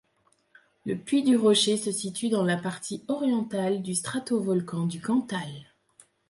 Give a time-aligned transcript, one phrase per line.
[0.87, 5.47] Le puy du Rocher se situe dans la partie orientale du stratovolcan du Cantal.